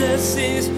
[0.00, 0.68] Jesus is.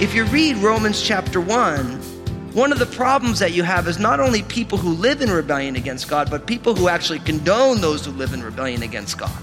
[0.00, 2.13] If you read Romans chapter 1,
[2.54, 5.74] one of the problems that you have is not only people who live in rebellion
[5.74, 9.42] against God, but people who actually condone those who live in rebellion against God.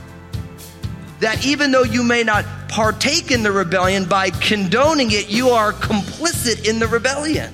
[1.20, 5.74] That even though you may not partake in the rebellion, by condoning it, you are
[5.74, 7.54] complicit in the rebellion.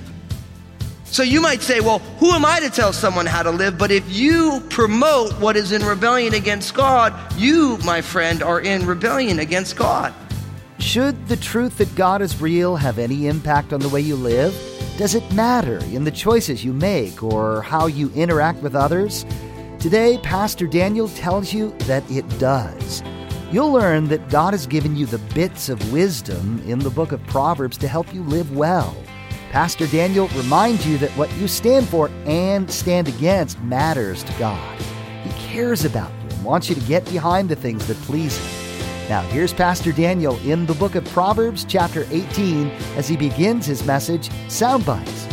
[1.06, 3.76] So you might say, well, who am I to tell someone how to live?
[3.76, 8.86] But if you promote what is in rebellion against God, you, my friend, are in
[8.86, 10.14] rebellion against God.
[10.78, 14.54] Should the truth that God is real have any impact on the way you live?
[14.98, 19.24] Does it matter in the choices you make or how you interact with others?
[19.78, 23.00] Today, Pastor Daniel tells you that it does.
[23.52, 27.24] You'll learn that God has given you the bits of wisdom in the book of
[27.28, 28.96] Proverbs to help you live well.
[29.52, 34.82] Pastor Daniel reminds you that what you stand for and stand against matters to God.
[35.22, 38.57] He cares about you and wants you to get behind the things that please Him.
[39.08, 43.82] Now, here's Pastor Daniel in the book of Proverbs, chapter 18, as he begins his
[43.86, 45.26] message, Soundbites.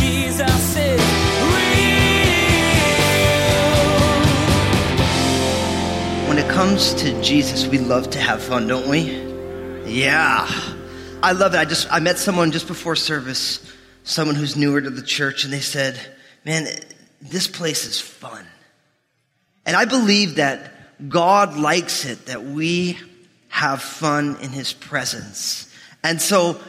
[0.00, 1.00] Jesus is
[1.52, 1.76] real.
[6.26, 9.12] When it comes to Jesus, we love to have fun, don't we?
[9.84, 10.48] Yeah.
[11.22, 11.58] I love it.
[11.58, 13.60] I just I met someone just before service,
[14.04, 16.00] someone who's newer to the church, and they said,
[16.46, 16.66] Man,
[17.20, 18.46] this place is fun.
[19.66, 20.72] And I believe that
[21.08, 22.98] God likes it that we
[23.48, 25.70] have fun in his presence.
[26.02, 26.60] And so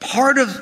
[0.00, 0.58] part of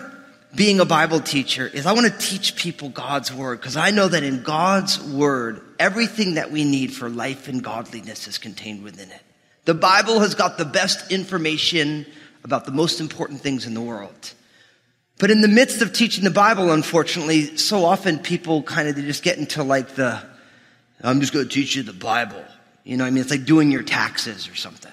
[0.55, 4.09] being a Bible teacher is I want to teach people God's word because I know
[4.09, 9.11] that in God's word, everything that we need for life and godliness is contained within
[9.11, 9.21] it.
[9.65, 12.07] The Bible has got the best information
[12.45, 14.35] about the most important things in the world.
[15.19, 19.03] But in the midst of teaching the Bible, unfortunately, so often people kind of they
[19.03, 20.23] just get into like the,
[21.03, 22.43] I'm just going to teach you the Bible.
[22.85, 23.21] You know I mean?
[23.21, 24.93] It's like doing your taxes or something.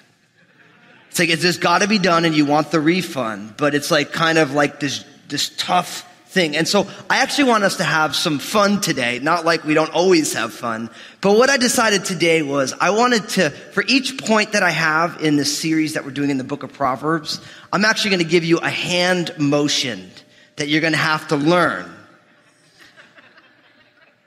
[1.10, 3.92] It's like, it's just got to be done and you want the refund, but it's
[3.92, 6.56] like kind of like this, this tough thing.
[6.56, 9.92] And so I actually want us to have some fun today, not like we don't
[9.92, 10.90] always have fun.
[11.20, 15.22] But what I decided today was I wanted to, for each point that I have
[15.22, 17.42] in this series that we're doing in the book of Proverbs,
[17.74, 20.10] I'm actually going to give you a hand motion
[20.56, 21.94] that you're going to have to learn.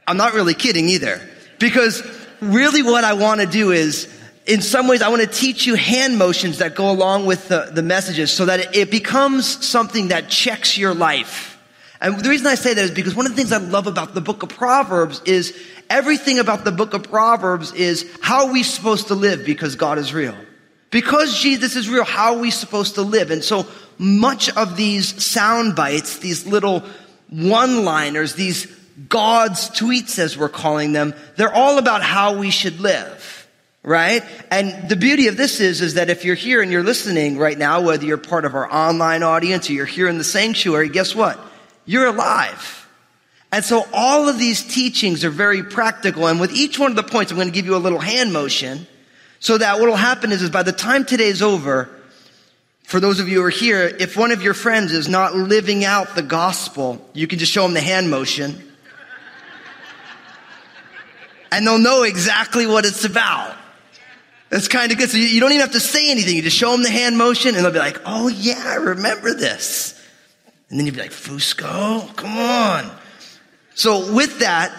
[0.07, 1.27] I'm not really kidding either.
[1.59, 2.03] Because
[2.41, 4.09] really what I want to do is,
[4.47, 7.71] in some ways, I want to teach you hand motions that go along with the,
[7.73, 11.59] the messages so that it, becomes something that checks your life.
[12.01, 14.15] And the reason I say that is because one of the things I love about
[14.15, 18.63] the book of Proverbs is everything about the book of Proverbs is how are we
[18.63, 20.37] supposed to live because God is real.
[20.91, 23.31] Because Jesus is real, how are we supposed to live?
[23.31, 23.67] And so
[23.99, 26.85] much of these sound bites, these little
[27.31, 28.67] one-liners, these
[29.09, 33.49] God's tweets, as we're calling them, they're all about how we should live,
[33.83, 34.23] right?
[34.51, 37.59] And the beauty of this is, is that if you're here and you're listening right
[37.59, 41.15] now, whether you're part of our online audience or you're here in the sanctuary, guess
[41.15, 41.41] what?
[41.87, 42.89] You're alive.
[43.51, 46.29] And so all of these teachings are very practical.
[46.29, 48.33] And with each one of the points, I'm going to give you a little hand
[48.33, 48.87] motion
[49.41, 51.89] so that what will happen is, is by the time today's over,
[52.85, 55.85] for those of you who are here, if one of your friends is not living
[55.85, 58.71] out the gospel, you can just show them the hand motion
[61.57, 63.57] and they'll know exactly what it's about.
[64.51, 65.11] That's kind of good.
[65.11, 66.37] So you, don't even have to say anything.
[66.37, 69.35] You just show them the hand motion and they'll be like, oh yeah, I remember
[69.35, 70.01] this.
[70.69, 72.91] And then you'll be like, Fusco, come on.
[73.75, 74.73] So with that,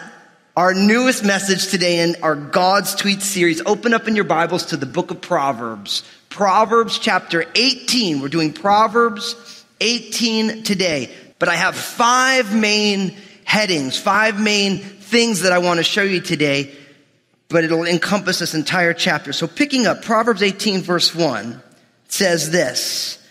[0.55, 4.77] our newest message today in our God's Tweet series, open up in your Bibles to
[4.77, 6.03] the book of Proverbs.
[6.29, 8.21] Proverbs chapter 18.
[8.21, 11.13] We're doing Proverbs 18 today.
[11.39, 14.83] But I have five main headings, five main
[15.15, 16.75] things that I want to show you today,
[17.47, 19.31] but it'll encompass this entire chapter.
[19.31, 21.63] So picking up Proverbs 18 verse 1
[22.09, 23.25] says this,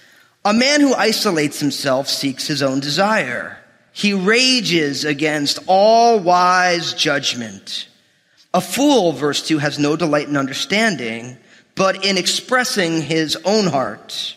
[0.47, 3.59] a man who isolates himself seeks his own desire.
[3.93, 7.87] He rages against all wise judgment.
[8.55, 11.37] A fool, verse 2, has no delight in understanding,
[11.75, 14.37] but in expressing his own heart.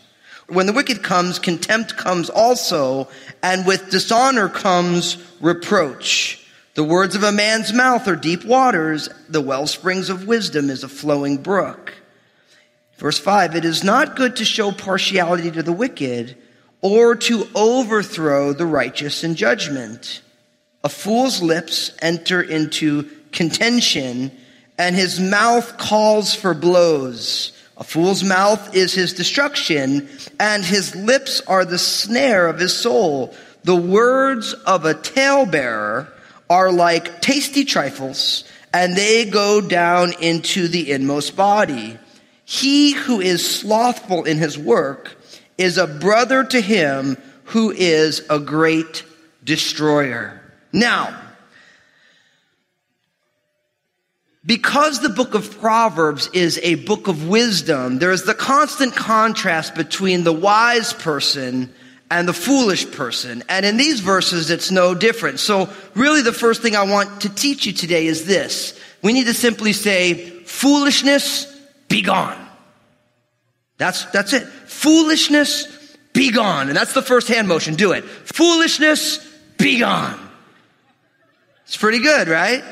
[0.50, 3.08] When the wicked comes, contempt comes also,
[3.42, 6.37] and with dishonor comes reproach.
[6.78, 9.10] The words of a man's mouth are deep waters.
[9.30, 11.96] The well springs of wisdom is a flowing brook.
[12.98, 16.38] Verse 5 It is not good to show partiality to the wicked
[16.82, 20.22] or to overthrow the righteous in judgment.
[20.84, 24.32] A fool's lips enter into contention,
[24.78, 27.54] and his mouth calls for blows.
[27.78, 30.08] A fool's mouth is his destruction,
[30.40, 33.34] and his lips are the snare of his soul.
[33.64, 36.14] The words of a talebearer
[36.50, 41.98] are like tasty trifles, and they go down into the inmost body.
[42.46, 45.18] He who is slothful in his work
[45.58, 49.04] is a brother to him who is a great
[49.44, 50.42] destroyer.
[50.72, 51.20] Now,
[54.46, 59.76] because the book of Proverbs is a book of wisdom, there is the constant contrast
[59.76, 61.74] between the wise person
[62.10, 63.44] and the foolish person.
[63.50, 65.40] And in these verses, it's no different.
[65.40, 68.80] So really the first thing I want to teach you today is this.
[69.02, 71.46] We need to simply say, foolishness,
[71.88, 72.38] be gone.
[73.78, 74.44] That's, that's it.
[74.44, 75.68] Foolishness,
[76.14, 76.70] be gone.
[76.70, 77.76] And that's the first hand motion.
[77.76, 78.04] Do it.
[78.04, 79.20] Foolishness,
[79.58, 80.20] be gone.
[81.66, 82.64] It's pretty good, right?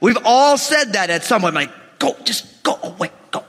[0.00, 3.44] We've all said that at some point, like, go, just go away, go.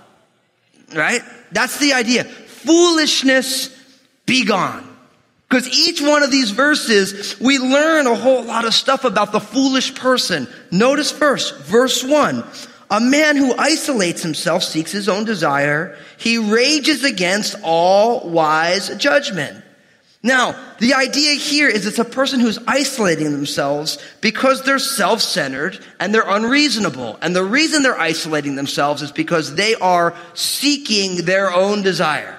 [0.94, 1.21] Right?
[1.51, 2.24] That's the idea.
[2.24, 3.69] Foolishness,
[4.25, 4.94] be gone.
[5.50, 9.39] Because each one of these verses, we learn a whole lot of stuff about the
[9.39, 10.47] foolish person.
[10.71, 12.44] Notice first, verse one.
[12.89, 15.97] A man who isolates himself seeks his own desire.
[16.18, 19.63] He rages against all wise judgment.
[20.21, 26.13] Now, the idea here is it's a person who's isolating themselves because they're self-centered and
[26.13, 27.19] they're unreasonable.
[27.21, 32.34] And the reason they're isolating themselves is because they are seeking their own desire.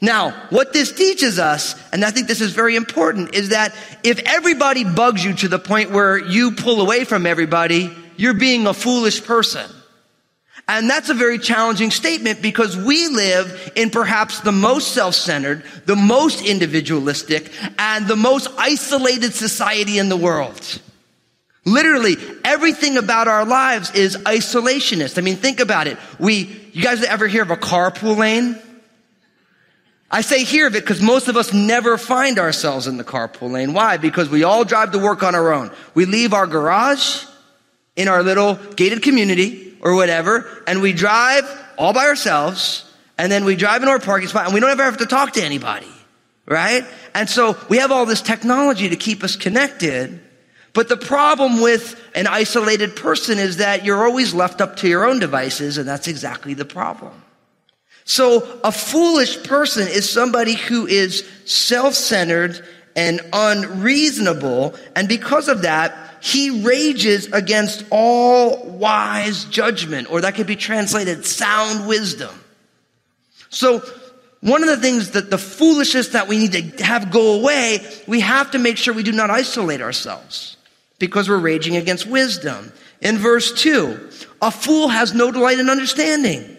[0.00, 4.18] Now, what this teaches us, and I think this is very important, is that if
[4.26, 8.74] everybody bugs you to the point where you pull away from everybody, you're being a
[8.74, 9.70] foolish person.
[10.68, 15.96] And that's a very challenging statement because we live in perhaps the most self-centered, the
[15.96, 20.80] most individualistic, and the most isolated society in the world.
[21.64, 25.18] Literally, everything about our lives is isolationist.
[25.18, 25.98] I mean, think about it.
[26.18, 28.60] We, you guys ever hear of a carpool lane?
[30.10, 33.50] I say hear of it because most of us never find ourselves in the carpool
[33.50, 33.72] lane.
[33.72, 33.96] Why?
[33.96, 35.72] Because we all drive to work on our own.
[35.94, 37.24] We leave our garage
[37.96, 41.44] in our little gated community or whatever, and we drive
[41.78, 44.84] all by ourselves, and then we drive into our parking spot, and we don't ever
[44.84, 45.90] have to talk to anybody,
[46.46, 46.84] right?
[47.14, 50.20] And so we have all this technology to keep us connected.
[50.72, 55.06] But the problem with an isolated person is that you're always left up to your
[55.06, 57.22] own devices, and that's exactly the problem.
[58.06, 62.64] So a foolish person is somebody who is self-centered
[62.94, 70.46] and unreasonable, and because of that, he rages against all wise judgment, or that could
[70.46, 72.34] be translated sound wisdom.
[73.50, 73.82] So,
[74.40, 78.20] one of the things that the foolishness that we need to have go away, we
[78.20, 80.56] have to make sure we do not isolate ourselves
[80.98, 82.72] because we're raging against wisdom.
[83.00, 84.10] In verse 2,
[84.40, 86.55] a fool has no delight in understanding,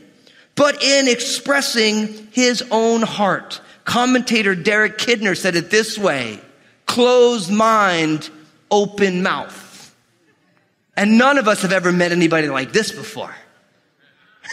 [0.58, 3.62] but in expressing his own heart.
[3.86, 6.42] Commentator Derek Kidner said it this way
[6.86, 8.30] closed mind
[8.70, 9.96] open mouth.
[10.98, 13.34] And none of us have ever met anybody like this before.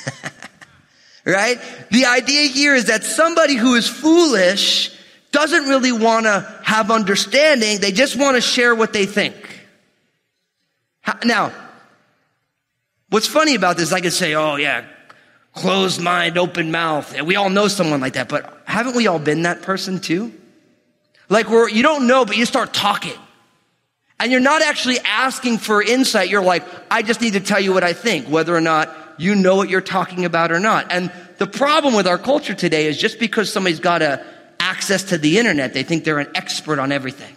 [1.24, 1.58] right?
[1.90, 4.96] The idea here is that somebody who is foolish
[5.32, 7.80] doesn't really want to have understanding.
[7.80, 9.34] They just want to share what they think.
[11.24, 11.52] Now,
[13.08, 14.84] what's funny about this, I could say, oh yeah,
[15.54, 17.20] closed mind, open mouth.
[17.22, 20.32] We all know someone like that, but haven't we all been that person too?
[21.28, 23.18] Like where you don't know, but you start talking.
[24.20, 26.28] And you're not actually asking for insight.
[26.28, 29.34] You're like, I just need to tell you what I think, whether or not you
[29.34, 30.90] know what you're talking about or not.
[30.90, 34.24] And the problem with our culture today is just because somebody's got a
[34.60, 37.34] access to the internet, they think they're an expert on everything.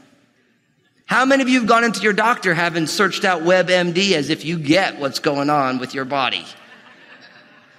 [1.05, 4.45] How many of you have gone into your doctor having searched out WebMD as if
[4.45, 6.45] you get what's going on with your body?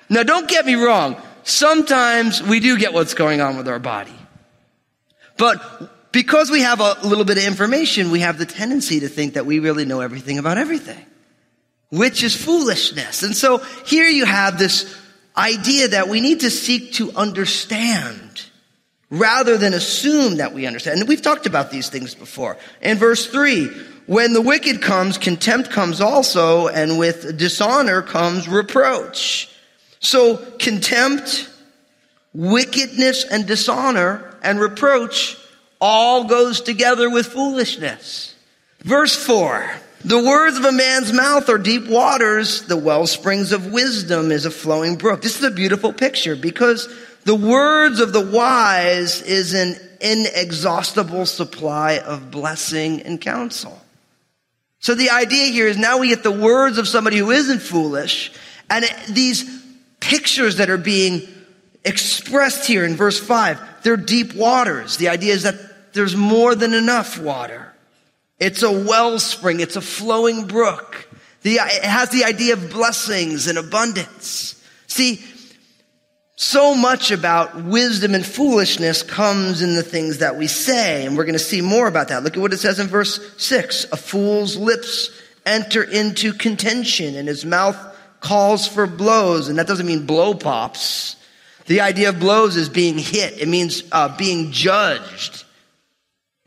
[0.08, 1.20] Now, don't get me wrong.
[1.42, 4.14] Sometimes we do get what's going on with our body.
[5.36, 9.34] But because we have a little bit of information, we have the tendency to think
[9.34, 11.04] that we really know everything about everything,
[11.90, 13.22] which is foolishness.
[13.22, 14.94] And so here you have this
[15.36, 18.42] idea that we need to seek to understand
[19.10, 21.00] rather than assume that we understand.
[21.00, 22.58] And we've talked about these things before.
[22.82, 23.68] In verse three,
[24.06, 29.48] when the wicked comes, contempt comes also, and with dishonor comes reproach.
[30.00, 31.50] So contempt,
[32.32, 35.36] wickedness, and dishonor and reproach
[35.80, 38.34] all goes together with foolishness.
[38.80, 39.70] Verse 4.
[40.04, 42.62] The words of a man's mouth are deep waters.
[42.62, 45.22] The well springs of wisdom is a flowing brook.
[45.22, 46.88] This is a beautiful picture because
[47.24, 53.82] the words of the wise is an inexhaustible supply of blessing and counsel.
[54.78, 58.32] So the idea here is now we get the words of somebody who isn't foolish
[58.70, 59.57] and these
[60.00, 61.26] pictures that are being
[61.84, 64.96] expressed here in verse 5, they're deep waters.
[64.96, 67.72] The idea is that there's more than enough water.
[68.38, 71.08] It's a wellspring, it's a flowing brook.
[71.42, 74.62] The, it has the idea of blessings and abundance.
[74.86, 75.22] See,
[76.36, 81.24] so much about wisdom and foolishness comes in the things that we say, and we're
[81.24, 82.22] going to see more about that.
[82.22, 83.86] Look at what it says in verse 6.
[83.90, 85.10] A fool's lips
[85.44, 87.76] enter into contention, and his mouth
[88.20, 91.16] calls for blows, and that doesn't mean blow pops.
[91.66, 93.40] The idea of blows is being hit.
[93.40, 95.44] It means uh, being judged,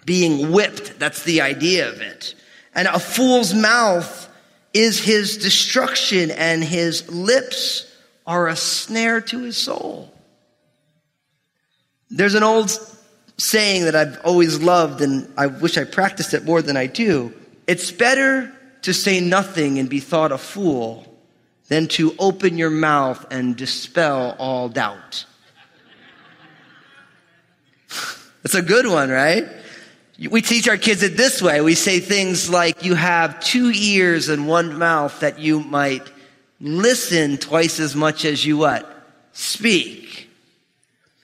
[0.05, 0.99] being whipped.
[0.99, 2.35] That's the idea of it.
[2.73, 4.29] And a fool's mouth
[4.73, 7.87] is his destruction, and his lips
[8.25, 10.13] are a snare to his soul.
[12.09, 12.71] There's an old
[13.37, 17.33] saying that I've always loved, and I wish I practiced it more than I do.
[17.67, 18.51] It's better
[18.83, 21.10] to say nothing and be thought a fool
[21.71, 25.23] than to open your mouth and dispel all doubt.
[28.43, 29.47] That's a good one, right?
[30.29, 31.61] We teach our kids it this way.
[31.61, 36.11] We say things like, you have two ears and one mouth that you might
[36.59, 39.07] listen twice as much as you what?
[39.31, 40.29] Speak.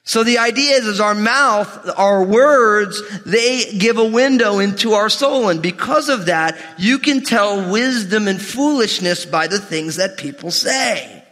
[0.07, 5.09] So the idea is, is our mouth, our words, they give a window into our
[5.09, 5.49] soul.
[5.49, 10.49] And because of that, you can tell wisdom and foolishness by the things that people
[10.49, 11.25] say.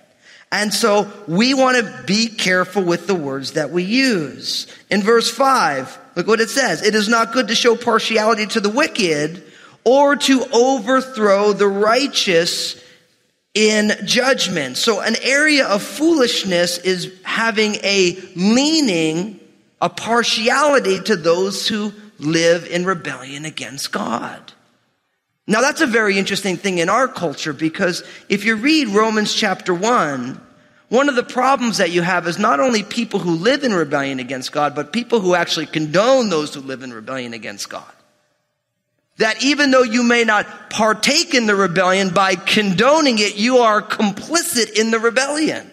[0.52, 4.68] And so we want to be careful with the words that we use.
[4.90, 6.84] In verse 5, look what it says.
[6.84, 9.42] It is not good to show partiality to the wicked
[9.86, 12.76] or to overthrow the righteous
[13.56, 14.78] in judgment.
[14.78, 19.40] So an area of foolishness is having a leaning,
[19.82, 24.52] a partiality to those who live in rebellion against God.
[25.48, 29.74] Now that's a very interesting thing in our culture because if you read Romans chapter
[29.74, 30.42] 1,
[30.90, 34.20] one of the problems that you have is not only people who live in rebellion
[34.20, 37.92] against God, but people who actually condone those who live in rebellion against God.
[39.18, 43.82] That even though you may not partake in the rebellion, by condoning it, you are
[43.82, 45.72] complicit in the rebellion.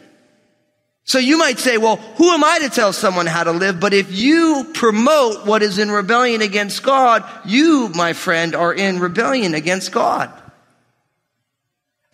[1.04, 3.80] So you might say, well, who am I to tell someone how to live?
[3.80, 9.00] But if you promote what is in rebellion against God, you, my friend, are in
[9.00, 10.32] rebellion against God.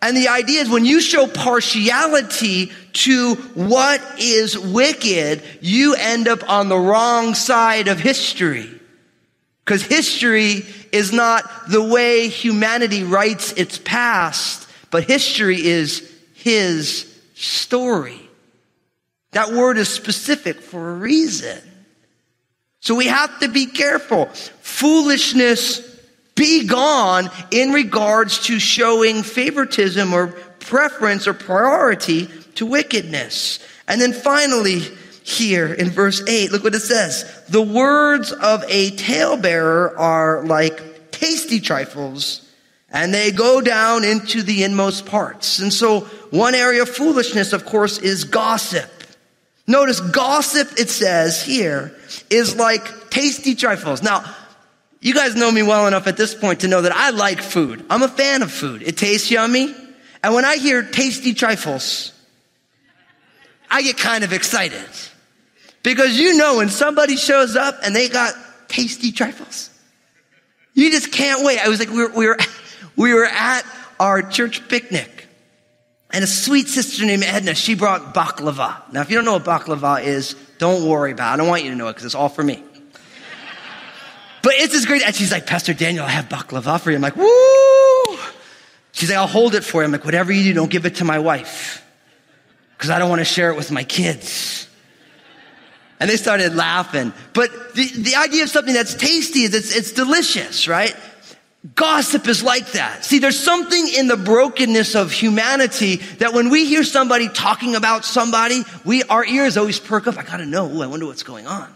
[0.01, 6.49] And the idea is when you show partiality to what is wicked, you end up
[6.49, 8.78] on the wrong side of history.
[9.69, 18.19] Because history is not the way humanity writes its past, but history is his story.
[19.33, 21.61] That word is specific for a reason.
[22.79, 24.25] So we have to be careful.
[24.61, 25.81] Foolishness
[26.33, 30.29] be gone in regards to showing favoritism or
[30.61, 33.59] preference or priority to wickedness.
[33.87, 34.81] And then finally,
[35.29, 36.51] here in verse 8.
[36.51, 37.43] Look what it says.
[37.49, 42.49] The words of a talebearer are like tasty trifles
[42.91, 45.59] and they go down into the inmost parts.
[45.59, 48.89] And so one area of foolishness, of course, is gossip.
[49.67, 51.95] Notice gossip, it says here,
[52.29, 54.01] is like tasty trifles.
[54.01, 54.25] Now,
[55.01, 57.85] you guys know me well enough at this point to know that I like food.
[57.89, 58.81] I'm a fan of food.
[58.81, 59.73] It tastes yummy.
[60.23, 62.11] And when I hear tasty trifles,
[63.69, 64.83] I get kind of excited.
[65.83, 68.33] Because you know when somebody shows up and they got
[68.67, 69.69] tasty trifles,
[70.73, 71.59] you just can't wait.
[71.59, 72.37] I was like, we were, we were,
[72.95, 73.63] we were at
[73.99, 75.19] our church picnic
[76.11, 78.91] and a sweet sister named Edna, she brought baklava.
[78.91, 81.33] Now, if you don't know what baklava is, don't worry about it.
[81.33, 82.63] I don't want you to know it because it's all for me.
[84.41, 86.95] But it's this great, and she's like, Pastor Daniel, I have baklava for you.
[86.95, 88.17] I'm like, woo!
[88.93, 89.85] She's like, I'll hold it for you.
[89.85, 91.85] I'm like, whatever you do, don't give it to my wife.
[92.77, 94.68] Because I don't want to share it with my kids.
[95.99, 97.13] And they started laughing.
[97.33, 100.95] But the, the idea of something that's tasty is it's, it's delicious, right?
[101.75, 103.03] Gossip is like that.
[103.03, 108.05] See, there's something in the brokenness of humanity that when we hear somebody talking about
[108.05, 110.17] somebody, we, our ears always perk up.
[110.17, 110.71] I gotta know.
[110.71, 111.75] Ooh, I wonder what's going on.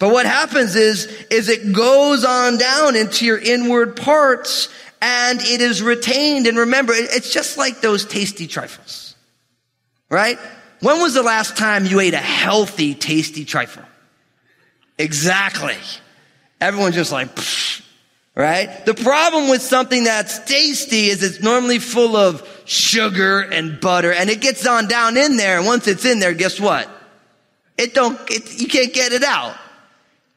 [0.00, 4.68] But what happens is, is it goes on down into your inward parts
[5.00, 6.48] and it is retained.
[6.48, 9.14] And remember, it's just like those tasty trifles,
[10.10, 10.38] right?
[10.80, 13.82] When was the last time you ate a healthy, tasty trifle?
[14.96, 15.76] Exactly.
[16.60, 17.28] Everyone's just like,
[18.34, 18.84] right?
[18.84, 24.28] The problem with something that's tasty is it's normally full of sugar and butter and
[24.28, 25.58] it gets on down in there.
[25.58, 26.88] And once it's in there, guess what?
[27.76, 29.56] It don't, it, you can't get it out.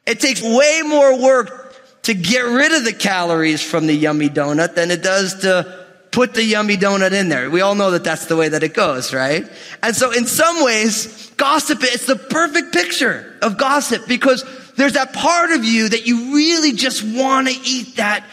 [0.06, 4.74] It takes way more work to get rid of the calories from the yummy donut
[4.74, 5.81] than it does to
[6.12, 7.50] put the yummy donut in there.
[7.50, 9.50] We all know that that's the way that it goes, right?
[9.82, 14.44] And so in some ways, gossip, it's the perfect picture of gossip because
[14.76, 18.24] there's that part of you that you really just want to eat that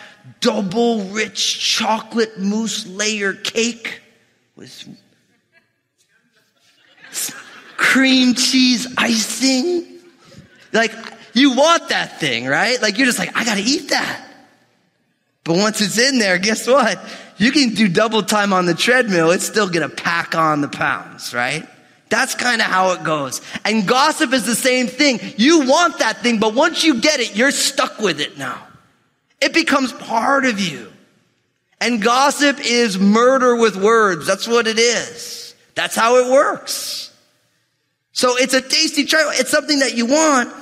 [0.41, 4.01] double rich chocolate mousse layer cake
[4.55, 4.87] with
[7.77, 9.99] cream cheese icing.
[10.73, 10.93] Like,
[11.33, 12.81] you want that thing, right?
[12.81, 14.25] Like, you're just like, I gotta eat that.
[15.43, 16.99] But once it's in there, guess what?
[17.37, 19.31] You can do double time on the treadmill.
[19.31, 21.67] It's still gonna pack on the pounds, right?
[22.09, 23.41] That's kind of how it goes.
[23.63, 25.19] And gossip is the same thing.
[25.37, 28.67] You want that thing, but once you get it, you're stuck with it now.
[29.39, 30.91] It becomes part of you.
[31.79, 34.27] And gossip is murder with words.
[34.27, 35.55] That's what it is.
[35.75, 37.11] That's how it works.
[38.11, 39.31] So it's a tasty try.
[39.35, 40.53] It's something that you want.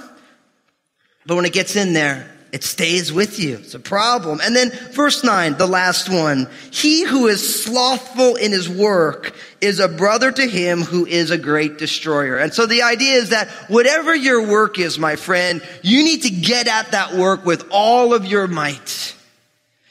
[1.25, 3.58] But when it gets in there, it stays with you.
[3.58, 4.40] It's a problem.
[4.42, 6.50] And then verse 9, the last one.
[6.72, 11.38] He who is slothful in his work is a brother to him who is a
[11.38, 12.36] great destroyer.
[12.36, 16.32] And so the idea is that whatever your work is, my friend, you need to
[16.32, 19.14] get at that work with all of your might.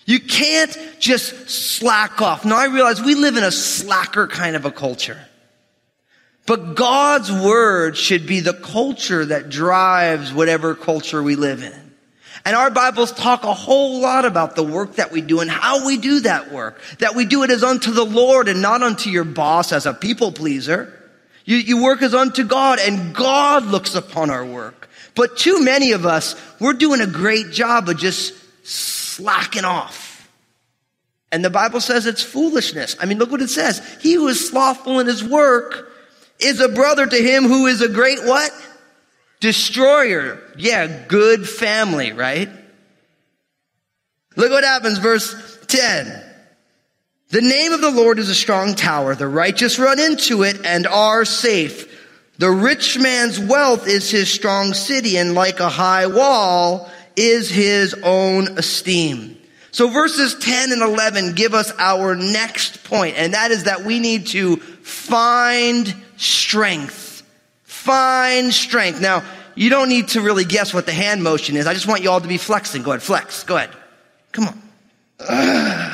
[0.05, 2.45] You can't just slack off.
[2.45, 5.25] Now I realize we live in a slacker kind of a culture.
[6.47, 11.86] But God's word should be the culture that drives whatever culture we live in.
[12.47, 15.85] And our Bibles talk a whole lot about the work that we do and how
[15.85, 16.81] we do that work.
[17.01, 19.93] That we do it as unto the Lord and not unto your boss as a
[19.93, 20.93] people pleaser.
[21.45, 24.89] You, you work as unto God and God looks upon our work.
[25.17, 28.33] But too many of us, we're doing a great job of just
[28.65, 30.31] slacking off.
[31.33, 32.95] And the Bible says it's foolishness.
[33.01, 33.83] I mean, look what it says.
[34.01, 35.93] He who is slothful in his work
[36.39, 38.53] is a brother to him who is a great what?
[39.41, 40.41] Destroyer.
[40.57, 42.49] Yeah, good family, right?
[44.37, 46.25] Look what happens, verse 10.
[47.31, 49.15] The name of the Lord is a strong tower.
[49.15, 51.93] The righteous run into it and are safe.
[52.39, 57.95] The rich man's wealth is his strong city, and like a high wall is his
[57.95, 59.39] own esteem.
[59.73, 64.01] So verses 10 and 11 give us our next point, and that is that we
[64.01, 67.06] need to find strength.
[67.87, 69.01] Find strength.
[69.01, 69.23] Now,
[69.55, 71.69] you don't need to really guess what the hand motion is.
[71.69, 72.83] I just want you all to be flexing.
[72.83, 73.45] Go ahead, flex.
[73.45, 73.71] Go ahead.
[74.33, 74.61] Come on.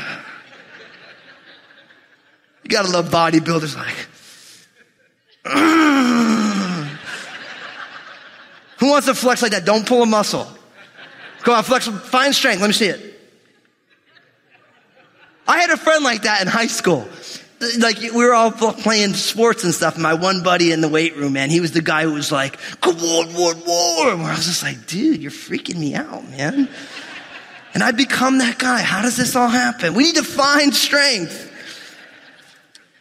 [2.64, 4.06] You gotta love bodybuilders like.
[8.78, 9.64] Who wants to flex like that?
[9.64, 10.46] Don't pull a muscle.
[11.42, 11.88] Go on, flex.
[11.88, 12.60] Find strength.
[12.60, 13.20] Let me see it.
[15.48, 17.08] I had a friend like that in high school
[17.78, 19.96] like we were all playing sports and stuff.
[19.96, 22.58] My one buddy in the weight room, man, he was the guy who was like,
[22.80, 26.68] "Come on, one more." Where I was just like, "Dude, you're freaking me out, man."
[27.74, 28.82] And I become that guy.
[28.82, 29.94] How does this all happen?
[29.94, 31.50] We need to find strength.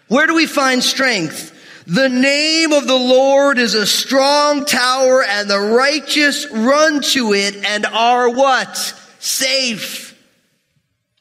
[0.08, 1.50] Where do we find strength?
[1.88, 7.56] The name of the Lord is a strong tower and the righteous run to it
[7.66, 8.78] and are what?
[9.20, 10.18] Safe.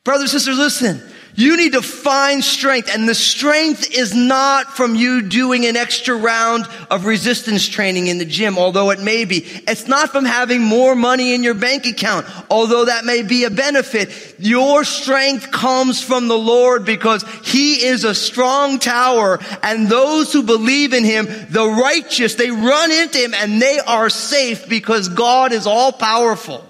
[0.05, 1.10] Brothers, and sisters, listen.
[1.35, 6.16] You need to find strength and the strength is not from you doing an extra
[6.16, 9.38] round of resistance training in the gym, although it may be.
[9.69, 13.51] It's not from having more money in your bank account, although that may be a
[13.51, 14.37] benefit.
[14.38, 20.43] Your strength comes from the Lord because He is a strong tower and those who
[20.43, 25.53] believe in Him, the righteous, they run into Him and they are safe because God
[25.53, 26.66] is all powerful.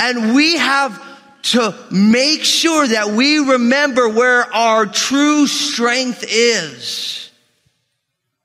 [0.00, 1.15] And we have
[1.52, 7.30] to make sure that we remember where our true strength is.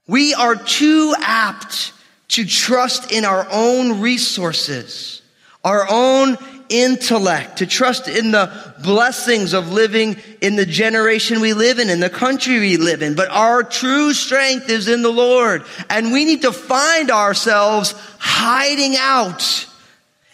[0.08, 1.94] We are too apt
[2.30, 5.22] to trust in our own resources,
[5.64, 6.38] our own
[6.70, 12.00] intellect, to trust in the blessings of living in the generation we live in, in
[12.00, 13.16] the country we live in.
[13.16, 15.64] But our true strength is in the Lord.
[15.90, 19.66] And we need to find ourselves hiding out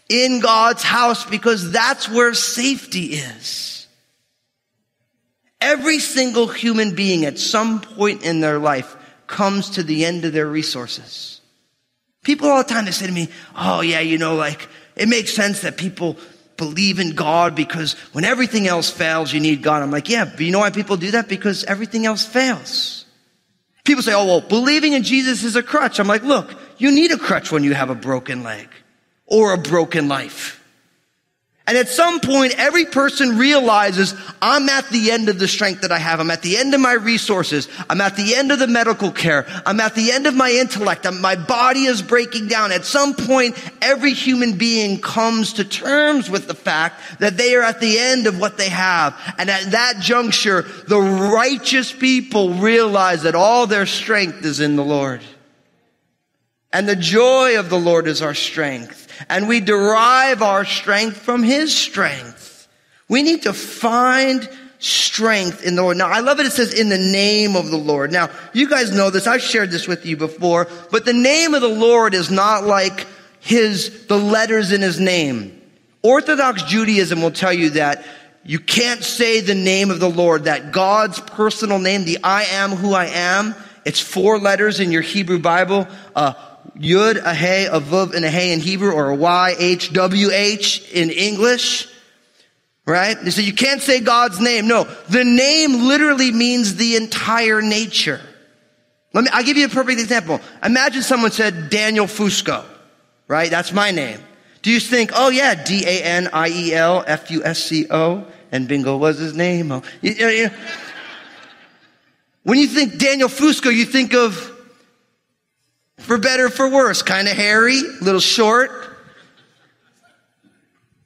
[0.09, 3.87] in God's house because that's where safety is.
[5.59, 10.33] Every single human being at some point in their life comes to the end of
[10.33, 11.41] their resources.
[12.23, 15.33] People all the time, they say to me, Oh yeah, you know, like, it makes
[15.33, 16.17] sense that people
[16.57, 19.83] believe in God because when everything else fails, you need God.
[19.83, 21.27] I'm like, yeah, but you know why people do that?
[21.27, 23.05] Because everything else fails.
[23.83, 25.99] People say, oh, well, believing in Jesus is a crutch.
[25.99, 28.67] I'm like, look, you need a crutch when you have a broken leg
[29.27, 30.57] or a broken life.
[31.67, 35.91] And at some point, every person realizes I'm at the end of the strength that
[35.91, 36.21] I have.
[36.21, 37.67] I'm at the end of my resources.
[37.89, 39.45] I'm at the end of the medical care.
[39.65, 41.05] I'm at the end of my intellect.
[41.05, 42.71] I'm, my body is breaking down.
[42.71, 47.63] At some point, every human being comes to terms with the fact that they are
[47.63, 49.13] at the end of what they have.
[49.37, 54.85] And at that juncture, the righteous people realize that all their strength is in the
[54.85, 55.19] Lord.
[56.73, 61.43] And the joy of the Lord is our strength and we derive our strength from
[61.43, 62.67] His strength.
[63.09, 64.47] We need to find
[64.79, 65.97] strength in the Lord.
[65.97, 66.45] Now, I love it.
[66.45, 68.11] It says in the name of the Lord.
[68.11, 69.25] Now, you guys know this.
[69.25, 73.07] I've shared this with you before, but the name of the Lord is not like
[73.39, 75.53] his, the letters in his name.
[76.03, 78.05] Orthodox Judaism will tell you that
[78.43, 82.71] you can't say the name of the Lord, that God's personal name, the I am
[82.71, 85.87] who I am, it's four letters in your Hebrew Bible.
[86.13, 86.33] Uh,
[86.79, 90.31] Yud, a Hey, a Vav, and a Hey in Hebrew, or a Y, H, W,
[90.31, 91.87] H in English.
[92.85, 93.17] Right?
[93.31, 94.67] So you can't say God's name.
[94.67, 94.85] No.
[95.09, 98.21] The name literally means the entire nature.
[99.13, 100.39] Let me, I'll give you a perfect example.
[100.63, 102.63] Imagine someone said Daniel Fusco.
[103.27, 103.49] Right?
[103.49, 104.21] That's my name.
[104.61, 109.71] Do you think, oh yeah, D-A-N-I-E-L, F-U-S-C-O, and bingo was his name.
[109.71, 110.49] Oh, you, you,
[112.43, 114.56] when you think Daniel Fusco, you think of
[115.97, 117.01] for better, for worse.
[117.01, 118.71] Kind of hairy, a little short.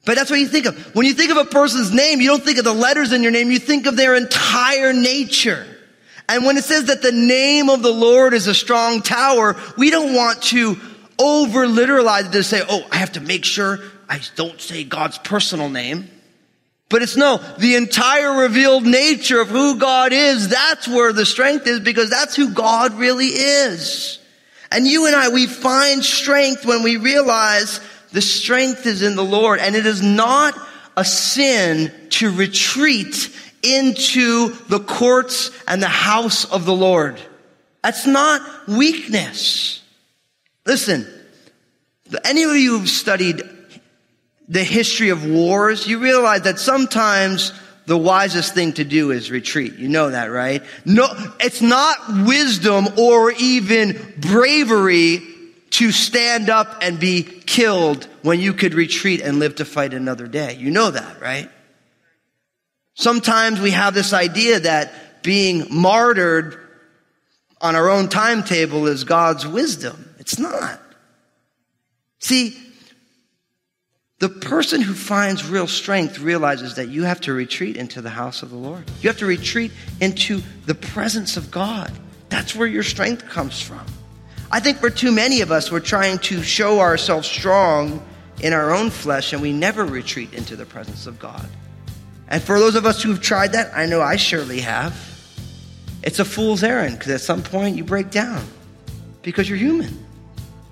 [0.04, 0.94] But that's what you think of.
[0.94, 3.30] When you think of a person's name, you don't think of the letters in your
[3.30, 5.66] name, you think of their entire nature.
[6.28, 9.90] And when it says that the name of the Lord is a strong tower, we
[9.90, 10.76] don't want to
[11.18, 13.78] over literalize it to say, oh, I have to make sure
[14.08, 16.10] I don't say God's personal name.
[16.88, 21.66] But it's no, the entire revealed nature of who God is, that's where the strength
[21.66, 24.18] is because that's who God really is.
[24.72, 27.80] And you and I, we find strength when we realize
[28.12, 29.60] the strength is in the Lord.
[29.60, 30.54] And it is not
[30.96, 33.30] a sin to retreat
[33.62, 37.20] into the courts and the house of the Lord.
[37.82, 39.82] That's not weakness.
[40.66, 41.06] Listen,
[42.24, 43.42] any of you who've studied
[44.48, 47.52] the history of wars, you realize that sometimes
[47.86, 49.76] the wisest thing to do is retreat.
[49.76, 50.62] You know that, right?
[50.84, 51.08] No,
[51.40, 55.20] it's not wisdom or even bravery
[55.70, 60.26] to stand up and be killed when you could retreat and live to fight another
[60.26, 60.54] day.
[60.54, 61.50] You know that, right?
[62.94, 66.58] Sometimes we have this idea that being martyred
[67.60, 70.14] on our own timetable is God's wisdom.
[70.18, 70.80] It's not.
[72.18, 72.56] See,
[74.22, 78.44] the person who finds real strength realizes that you have to retreat into the house
[78.44, 78.88] of the Lord.
[79.00, 81.90] You have to retreat into the presence of God.
[82.28, 83.84] That's where your strength comes from.
[84.48, 88.00] I think for too many of us, we're trying to show ourselves strong
[88.40, 91.48] in our own flesh and we never retreat into the presence of God.
[92.28, 94.94] And for those of us who've tried that, I know I surely have.
[96.04, 98.46] It's a fool's errand because at some point you break down
[99.22, 100.06] because you're human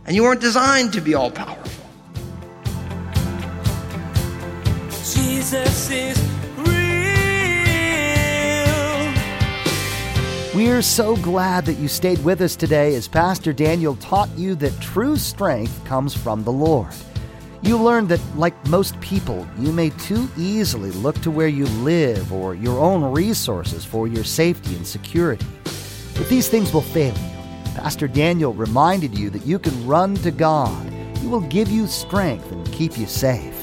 [0.06, 1.79] and you weren't designed to be all powerful.
[5.20, 6.18] Jesus is
[6.56, 6.66] real.
[10.54, 14.80] We're so glad that you stayed with us today as Pastor Daniel taught you that
[14.80, 16.94] true strength comes from the Lord.
[17.62, 22.32] You learned that, like most people, you may too easily look to where you live
[22.32, 25.46] or your own resources for your safety and security.
[26.16, 27.74] But these things will fail you.
[27.74, 30.90] Pastor Daniel reminded you that you can run to God.
[31.18, 33.59] He will give you strength and keep you safe.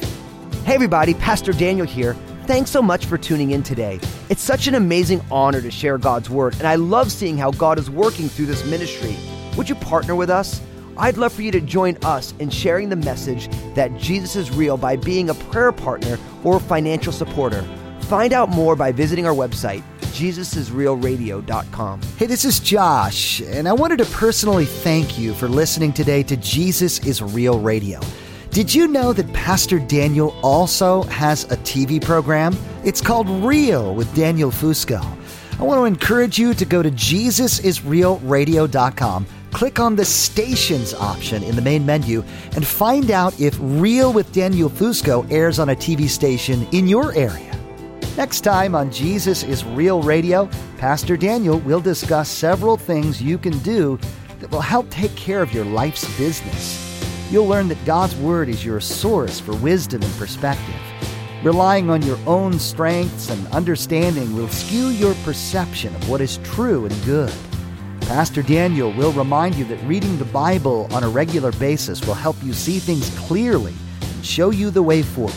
[0.68, 2.14] Hey, everybody, Pastor Daniel here.
[2.46, 4.02] Thanks so much for tuning in today.
[4.30, 7.80] It's such an amazing honor to share God's Word, and I love seeing how God
[7.80, 9.16] is working through this ministry.
[9.56, 10.62] Would you partner with us?
[10.98, 14.76] I'd love for you to join us in sharing the message that Jesus is real
[14.76, 17.62] by being a prayer partner or financial supporter.
[18.02, 22.02] Find out more by visiting our website, jesusisrealradio.com.
[22.18, 26.36] Hey, this is Josh, and I wanted to personally thank you for listening today to
[26.36, 28.02] Jesus is Real Radio.
[28.58, 32.58] Did you know that Pastor Daniel also has a TV program?
[32.84, 35.00] It's called Real with Daniel Fusco.
[35.60, 41.56] I want to encourage you to go to JesusIsRealRadio.com, click on the stations option in
[41.56, 42.24] the main menu,
[42.56, 47.14] and find out if Real with Daniel Fusco airs on a TV station in your
[47.14, 47.56] area.
[48.18, 53.56] Next time on Jesus is Real Radio, Pastor Daniel will discuss several things you can
[53.60, 54.00] do
[54.40, 56.87] that will help take care of your life's business.
[57.30, 60.76] You'll learn that God's Word is your source for wisdom and perspective.
[61.44, 66.86] Relying on your own strengths and understanding will skew your perception of what is true
[66.86, 67.34] and good.
[68.02, 72.38] Pastor Daniel will remind you that reading the Bible on a regular basis will help
[72.42, 75.36] you see things clearly and show you the way forward.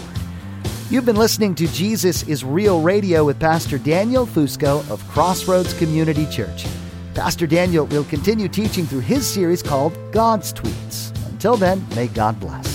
[0.91, 6.27] You've been listening to Jesus is Real Radio with Pastor Daniel Fusco of Crossroads Community
[6.27, 6.67] Church.
[7.15, 11.10] Pastor Daniel will continue teaching through his series called God's Tweets.
[11.41, 12.70] Until then, may God bless.